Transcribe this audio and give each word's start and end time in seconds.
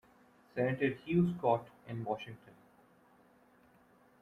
Senator 0.55 0.95
Hugh 1.05 1.31
Scott 1.37 1.67
in 1.87 2.03
Washington. 2.03 2.55